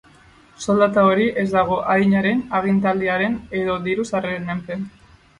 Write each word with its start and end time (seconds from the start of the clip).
Soldata 0.67 1.01
hori 1.09 1.25
ez 1.41 1.43
dago 1.55 1.75
adinaren, 1.95 2.41
agintaldiaren 2.59 3.35
edo 3.59 3.75
diru-sarreren 3.89 4.49
menpe. 4.49 4.79